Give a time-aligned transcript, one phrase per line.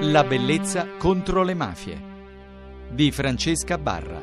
[0.00, 1.98] La bellezza contro le mafie
[2.90, 4.20] di Francesca Barra.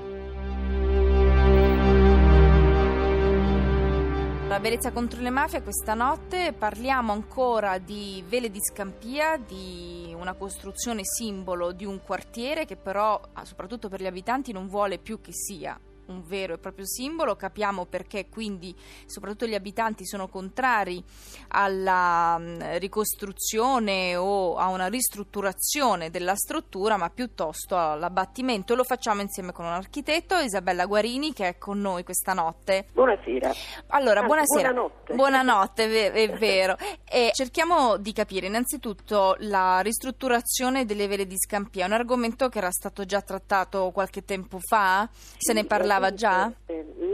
[4.48, 10.34] La bellezza contro le mafie questa notte parliamo ancora di Vele di Scampia, di una
[10.34, 15.34] costruzione simbolo di un quartiere che però, soprattutto per gli abitanti, non vuole più che
[15.34, 18.76] sia un vero e proprio simbolo, capiamo perché quindi
[19.06, 21.04] soprattutto gli abitanti sono contrari
[21.50, 28.76] alla mm, ricostruzione o a una ristrutturazione della struttura, ma piuttosto all'abbattimento.
[28.76, 32.88] Lo facciamo insieme con un architetto, Isabella Guarini, che è con noi questa notte.
[32.92, 33.52] Buonasera.
[33.88, 34.74] Allora, Anzi, buonasera.
[34.74, 35.14] Buonanotte.
[35.14, 36.78] Buonanotte, è vero.
[37.06, 42.72] E cerchiamo di capire innanzitutto la ristrutturazione delle vele di Scampia, un argomento che era
[42.72, 45.08] stato già trattato qualche tempo fa,
[45.38, 46.52] se ne parlava parlava già?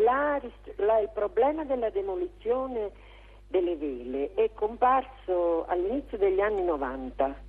[0.03, 0.41] La,
[0.77, 2.91] la, il problema della demolizione
[3.47, 7.47] delle vele è comparso all'inizio degli anni 90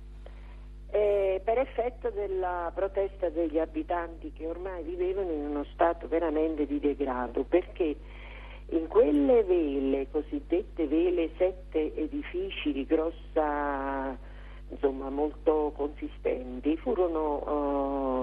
[0.89, 6.79] eh, per effetto della protesta degli abitanti che ormai vivevano in uno stato veramente di
[6.79, 7.95] degrado perché
[8.69, 14.17] in quelle vele, cosiddette vele, sette edifici di grossa
[14.69, 17.43] insomma, molto consistenti, furono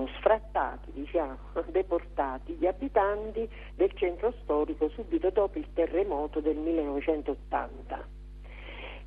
[0.07, 1.37] sfrattati, diciamo,
[1.71, 8.17] deportati gli abitanti del centro storico subito dopo il terremoto del 1980.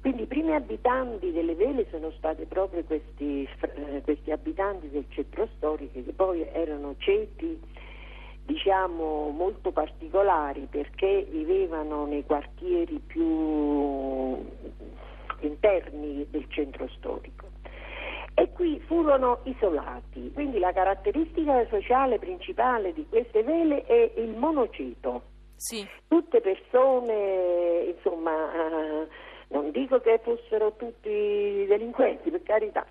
[0.02, 5.48] Quindi i primi abitanti delle vele sono stati proprio questi, eh, questi abitanti del centro
[5.56, 7.60] storico che poi erano ceti
[8.44, 14.44] diciamo molto particolari perché vivevano nei quartieri più
[15.42, 17.51] interni del centro storico.
[18.34, 25.24] E qui furono isolati, quindi la caratteristica sociale principale di queste vele è il monoceto.
[25.56, 25.88] Sì.
[26.08, 29.08] Tutte persone, insomma, eh,
[29.50, 32.86] non dico che fossero tutti delinquenti, per carità,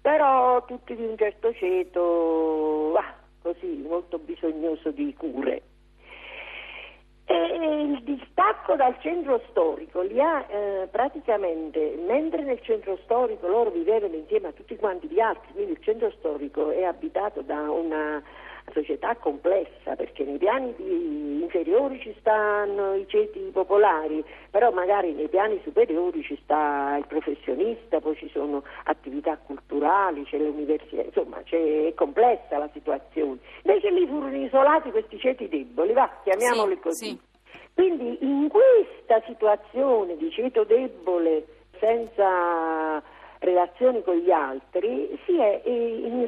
[0.00, 5.62] però tutti di un certo ceto, ah, così, molto bisognoso di cure.
[7.94, 14.16] Il distacco dal centro storico li ha eh, praticamente, mentre nel centro storico loro vivevano
[14.16, 18.20] insieme a tutti quanti gli altri, quindi il centro storico è abitato da una
[18.72, 20.74] società complessa perché nei piani
[21.40, 28.00] inferiori ci stanno i ceti popolari, però magari nei piani superiori ci sta il professionista,
[28.00, 33.38] poi ci sono attività culturali, c'è l'università, insomma c'è, è complessa la situazione.
[33.62, 37.06] Invece lì furono isolati questi ceti deboli, va, chiamiamoli sì, così.
[37.06, 37.32] Sì.
[37.74, 41.44] Quindi in questa situazione di ceto debole
[41.78, 43.02] senza
[43.40, 45.60] relazioni con gli altri si è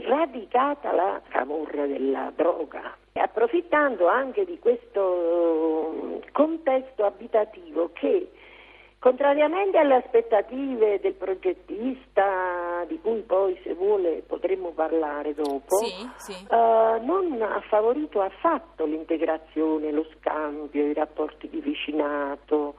[0.07, 2.97] radicata la camorra della droga.
[3.15, 8.29] Approfittando anche di questo mm, contesto abitativo che
[8.99, 16.47] Contrariamente alle aspettative del progettista, di cui poi se vuole potremmo parlare dopo, sì, sì.
[16.49, 22.75] Uh, non ha favorito affatto l'integrazione, lo scambio, i rapporti di vicinato,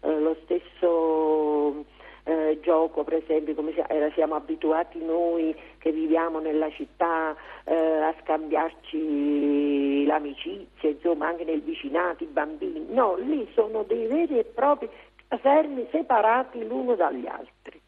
[0.00, 1.84] uh, lo stesso
[2.24, 3.72] eh, gioco, per esempio, come
[4.14, 12.24] siamo abituati noi che viviamo nella città eh, a scambiarci l'amicizia, insomma, anche nel vicinato,
[12.24, 12.86] i bambini.
[12.88, 14.88] No, lì sono dei veri e propri
[15.38, 17.80] fermi, separati l'uno dagli altri.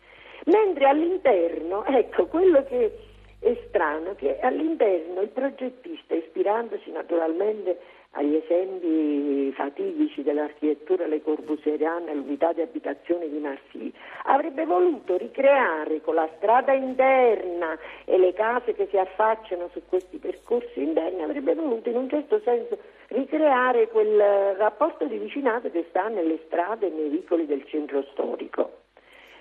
[0.46, 2.96] Mentre all'interno, ecco, quello che
[3.40, 7.78] è strano, che all'interno il progettista, ispirandosi naturalmente
[8.12, 13.92] agli esempi fatidici dell'architettura Le Corbusieriana e l'unità di abitazione di Marsiglia,
[14.24, 20.16] avrebbe voluto ricreare con la strada interna e le case che si affacciano su questi
[20.16, 22.78] percorsi interni, avrebbe voluto in un certo senso
[23.08, 28.84] ricreare quel rapporto di vicinato che sta nelle strade e nei vicoli del centro storico.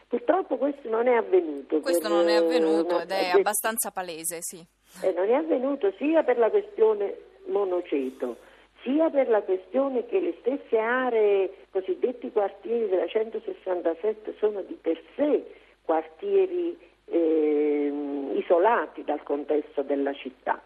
[0.08, 1.80] Purtroppo questo non è avvenuto.
[1.80, 4.64] Questo non è avvenuto ed è abbastanza palese, sì.
[5.02, 7.18] E non è avvenuto sia per la questione
[7.48, 8.38] monoceto,
[8.84, 15.02] sia per la questione che le stesse aree, cosiddetti quartieri della 167, sono di per
[15.16, 15.44] sé
[15.84, 17.92] quartieri eh,
[18.36, 20.62] isolati dal contesto della città.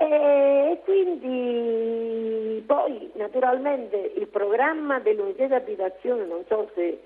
[0.00, 7.00] E quindi poi naturalmente il programma dell'unità di abitazione, non so se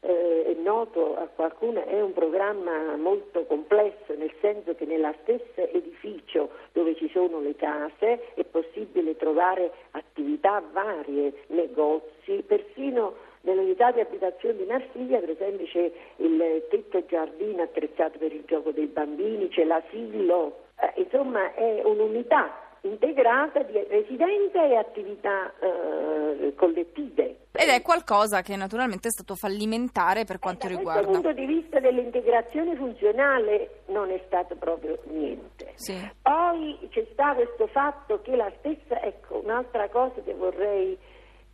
[0.00, 5.62] eh, è noto a qualcuno, è un programma molto complesso, nel senso che nella stessa
[5.70, 14.00] edificio dove ci sono le case è possibile trovare attività varie, negozi, persino nell'unità di
[14.00, 19.48] abitazione di Marsiglia per esempio c'è il tetto giardino attrezzato per il gioco dei bambini,
[19.48, 27.36] c'è l'asilo, eh, insomma è un'unità integrata di residenza e attività eh, collettive.
[27.52, 31.02] Ed è qualcosa che naturalmente è stato fallimentare per quanto eh, da riguarda.
[31.02, 35.72] Dal punto di vista dell'integrazione funzionale non è stato proprio niente.
[35.74, 35.94] Sì.
[36.20, 40.98] Poi c'è stato questo fatto che la stessa, ecco, un'altra cosa che vorrei,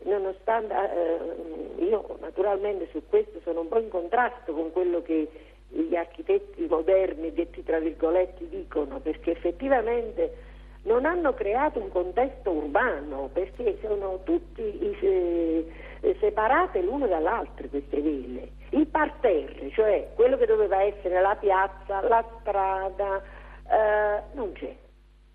[0.05, 5.29] nonostante eh, io naturalmente su questo sono un po' in contrasto con quello che
[5.71, 10.49] gli architetti moderni, detti tra virgolette, dicono, perché effettivamente
[10.83, 14.63] non hanno creato un contesto urbano, perché sono tutti
[15.01, 15.67] eh,
[16.19, 18.49] separate l'una dall'altra queste ville.
[18.71, 23.23] Il parterre, cioè quello che doveva essere la piazza, la strada,
[23.69, 24.75] eh, non c'è.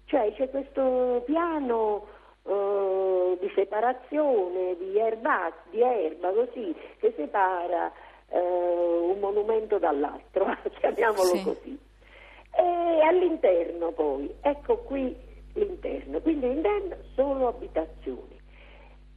[0.06, 2.08] Cioè c'è questo piano
[2.44, 7.92] eh, di separazione, di erba, di erba così, che separa
[8.36, 10.46] eh, un monumento dall'altro,
[10.80, 11.44] chiamiamolo Sì.
[11.44, 11.80] così.
[12.58, 15.16] E all'interno poi, ecco qui
[15.54, 18.40] l'interno, quindi l'interno solo abitazioni.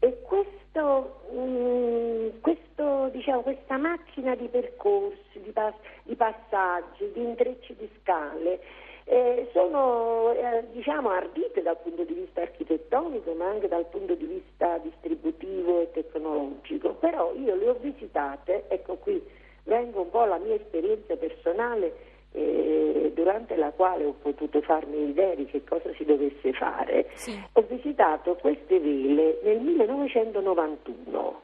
[0.00, 5.74] E questo, mm, questo, diciamo, questa macchina di percorsi, di, pas-
[6.04, 8.60] di passaggi, di intrecci di scale,
[9.04, 14.26] eh, sono eh, diciamo, ardite dal punto di vista architettonico ma anche dal punto di
[14.26, 19.22] vista distributivo tecnologico, però io le ho visitate, ecco qui
[19.64, 25.34] vengo un po' alla mia esperienza personale eh, durante la quale ho potuto farmi l'idea
[25.34, 27.08] di che cosa si dovesse fare.
[27.14, 27.38] Sì.
[27.52, 31.42] Ho visitato queste vele nel 1991.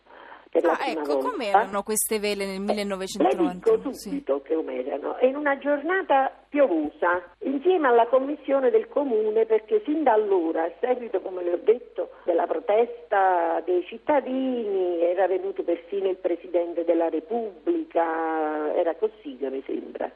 [0.54, 1.30] Per la Ah, prima ecco, volta.
[1.30, 3.76] com'erano queste vele nel Le 1991?
[3.76, 4.08] dico Sì.
[4.10, 5.16] subito come erano.
[5.22, 11.20] In una giornata piovosa, insieme alla commissione del comune, perché sin da allora, a seguito,
[11.22, 18.72] come le ho detto, della protesta dei cittadini, era venuto persino il Presidente della Repubblica,
[18.76, 20.12] era Cossiga mi sembra, sì,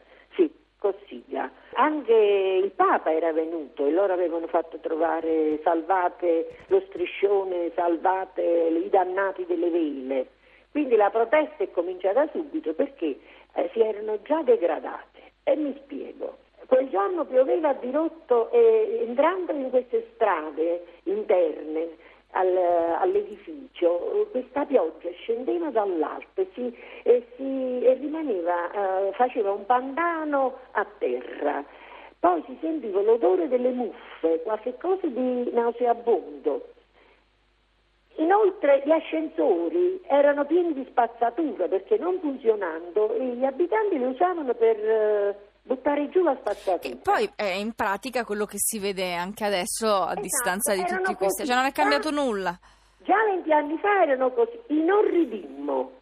[0.79, 1.51] Cossiga.
[1.75, 8.89] Anche il Papa era venuto e loro avevano fatto trovare salvate lo striscione, salvate i
[8.89, 10.29] dannati delle vele.
[10.71, 13.19] Quindi la protesta è cominciata subito perché
[13.55, 15.33] eh, si erano già degradate.
[15.43, 16.39] E mi spiego.
[16.67, 21.97] Quel giorno pioveva a dirotto e entrando in queste strade interne
[24.61, 28.71] eh, questa pioggia scendeva dall'alto e, si- e si- e rimaneva,
[29.09, 31.65] eh, faceva un pantano a terra.
[32.19, 36.73] Poi si sentiva l'odore delle muffe, qualche cosa di nauseabondo.
[38.17, 44.77] Inoltre gli ascensori erano pieni di spazzatura perché non funzionando gli abitanti li usavano per
[44.77, 46.79] eh, buttare giù la spazzatura.
[46.79, 50.85] Che poi è in pratica quello che si vede anche adesso a Esatto, distanza di
[50.85, 51.47] tutti questi.
[51.47, 52.59] Cioè non è cambiato nulla.
[53.09, 55.93] Già 20 anni fa erano così, inorridimmo.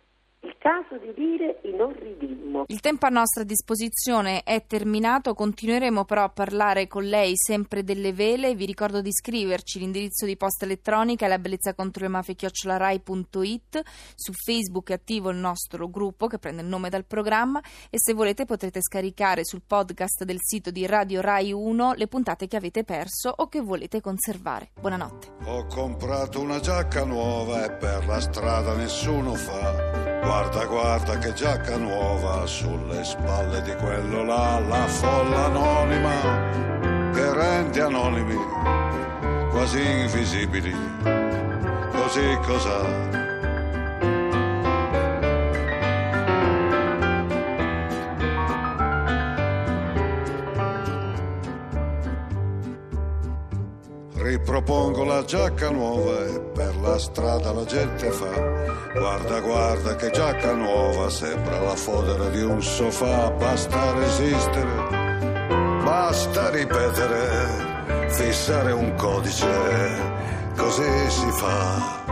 [0.46, 2.66] Il caso di dire inorridimmo.
[2.68, 8.12] Il tempo a nostra disposizione è terminato, continueremo però a parlare con lei sempre delle
[8.12, 8.54] vele.
[8.54, 13.82] Vi ricordo di scriverci l'indirizzo di posta elettronica è la bellezza contro le mafie chiocciolarai.it.
[14.14, 17.60] Su Facebook è attivo il nostro gruppo che prende il nome dal programma
[17.90, 22.46] e se volete potrete scaricare sul podcast del sito di Radio Rai 1 le puntate
[22.46, 24.70] che avete perso o che volete conservare.
[24.80, 25.32] Buonanotte.
[25.46, 29.85] Ho comprato una giacca nuova e per la strada nessuno fa.
[30.26, 37.80] Guarda, guarda che giacca nuova sulle spalle di quello là, la folla anonima che rende
[37.80, 38.36] anonimi,
[39.50, 40.74] quasi invisibili.
[41.92, 43.25] Così cos'ha?
[54.46, 58.30] Ripropongo la giacca nuova e per la strada la gente fa.
[58.94, 63.28] Guarda, guarda che giacca nuova, sembra la fodera di un sofà.
[63.32, 65.48] Basta resistere,
[65.82, 69.50] basta ripetere, fissare un codice,
[70.54, 72.05] così si fa.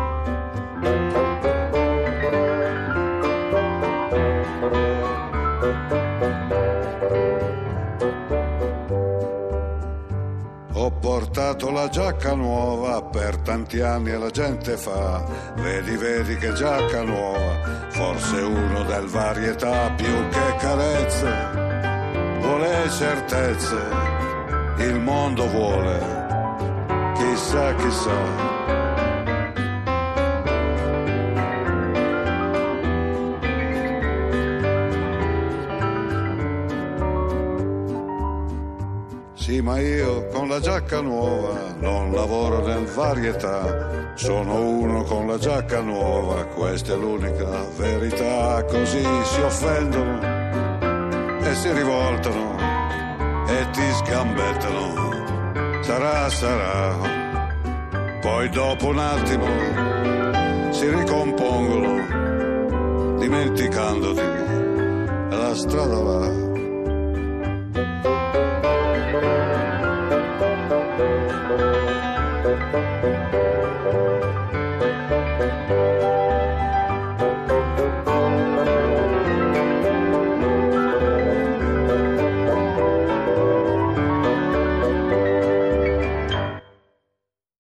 [10.77, 16.53] Ho portato la giacca nuova per tanti anni e la gente fa, vedi, vedi che
[16.53, 21.31] giacca nuova, forse uno del varietà più che carezze,
[22.41, 23.77] vuole certezze,
[24.79, 26.01] il mondo vuole,
[27.15, 28.74] chissà, chissà.
[39.45, 44.15] Sì, ma io con la giacca nuova non lavoro nel varietà.
[44.15, 48.65] Sono uno con la giacca nuova, questa è l'unica verità.
[48.65, 50.19] Così si offendono
[51.43, 52.57] e si rivoltano
[53.47, 56.97] e ti sgambettano sarà, sarà.
[58.23, 59.45] Poi dopo un attimo
[60.71, 64.23] si ricompongono, dimenticandoti,
[65.29, 66.45] la strada va.